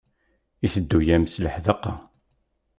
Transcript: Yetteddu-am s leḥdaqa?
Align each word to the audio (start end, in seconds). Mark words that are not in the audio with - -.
Yetteddu-am 0.61 1.23
s 1.27 1.35
leḥdaqa? 1.43 1.93